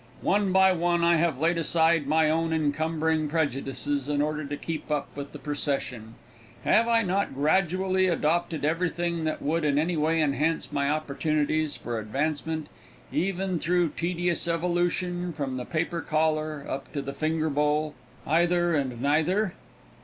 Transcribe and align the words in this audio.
One 0.23 0.51
by 0.51 0.71
one 0.71 1.03
I 1.03 1.17
have 1.17 1.37
laid 1.39 1.59
aside 1.59 2.07
my 2.07 2.27
own 2.27 2.51
encumbering 2.53 3.27
prejudices 3.27 4.09
in 4.09 4.19
order 4.19 4.43
to 4.43 4.57
keep 4.57 4.89
up 4.89 5.09
with 5.15 5.31
the 5.31 5.37
procession. 5.37 6.15
Have 6.63 6.87
I 6.87 7.03
not 7.03 7.35
gradually 7.35 8.07
adopted 8.07 8.65
everything 8.65 9.25
that 9.25 9.43
would 9.43 9.63
in 9.63 9.77
any 9.77 9.95
way 9.97 10.19
enhance 10.19 10.71
my 10.71 10.89
opportunities 10.89 11.77
for 11.77 11.99
advancement, 11.99 12.65
even 13.11 13.59
through 13.59 13.89
tedious 13.89 14.47
evolution, 14.47 15.33
from 15.33 15.57
the 15.57 15.65
paper 15.65 16.01
collar 16.01 16.65
up 16.67 16.91
to 16.93 17.03
the 17.03 17.13
finger 17.13 17.51
bowl, 17.51 17.93
eyether, 18.25 18.73
and 18.73 18.99
nyether? 19.03 19.53